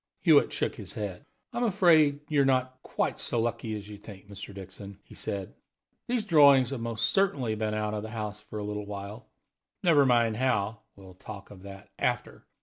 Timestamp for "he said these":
5.03-6.25